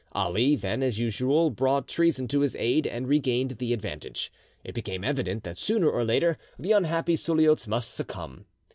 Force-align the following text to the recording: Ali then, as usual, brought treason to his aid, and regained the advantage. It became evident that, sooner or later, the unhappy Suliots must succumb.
Ali 0.13 0.55
then, 0.55 0.81
as 0.81 0.97
usual, 0.97 1.51
brought 1.51 1.87
treason 1.87 2.27
to 2.29 2.39
his 2.39 2.55
aid, 2.55 2.87
and 2.87 3.07
regained 3.07 3.59
the 3.59 3.71
advantage. 3.71 4.31
It 4.63 4.73
became 4.73 5.03
evident 5.03 5.43
that, 5.43 5.59
sooner 5.59 5.91
or 5.91 6.03
later, 6.03 6.39
the 6.57 6.71
unhappy 6.71 7.15
Suliots 7.15 7.67
must 7.67 7.93
succumb. 7.93 8.45